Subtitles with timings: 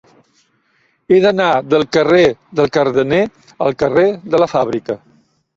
[1.13, 2.23] He d'anar del carrer
[2.61, 3.21] del Cardener
[3.67, 4.99] al carrer de la Fàbrica.